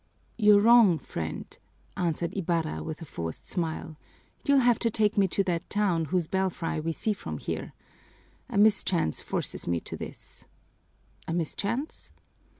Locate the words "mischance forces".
8.57-9.67